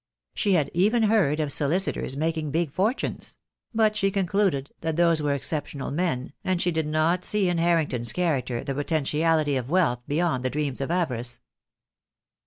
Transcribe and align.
She 0.33 0.53
had 0.53 0.71
even 0.73 1.03
heard 1.03 1.39
of 1.39 1.51
solicitors 1.51 2.17
making 2.17 2.49
big 2.49 2.71
fortunes; 2.71 3.37
but 3.71 3.95
she 3.95 4.09
concluded 4.09 4.71
that 4.81 4.95
those 4.95 5.21
were 5.21 5.35
excep 5.35 5.67
tional 5.67 5.93
men, 5.93 6.33
and 6.43 6.59
she 6.59 6.71
did 6.71 6.87
not 6.87 7.23
see 7.23 7.47
in 7.49 7.59
Harrington's 7.59 8.11
character 8.11 8.63
the 8.63 8.73
potentiality 8.73 9.57
of 9.57 9.69
wealth 9.69 9.99
beyond 10.07 10.43
the 10.43 10.49
dreams 10.49 10.81
of 10.81 10.89
avarice. 10.89 11.39